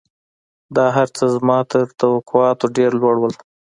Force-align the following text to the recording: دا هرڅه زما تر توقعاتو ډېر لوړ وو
دا 0.75 0.85
هرڅه 0.97 1.23
زما 1.35 1.57
تر 1.71 1.83
توقعاتو 1.99 2.65
ډېر 2.77 2.91
لوړ 3.01 3.15
وو 3.19 3.29